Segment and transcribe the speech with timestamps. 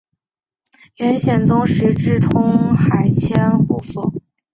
[0.95, 4.11] 元宪宗时置通海千户所。